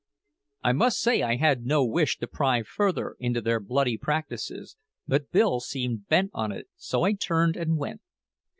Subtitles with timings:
[0.63, 4.75] I must say I had no wish to pry further into their bloody practices;
[5.07, 8.01] but Bill seemed bent on it, so I turned and went.